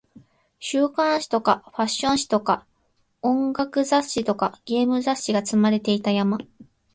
[0.59, 2.65] 週刊誌とかファッション誌とか
[3.21, 6.39] 音楽雑誌とかゲーム雑誌が積まれていた山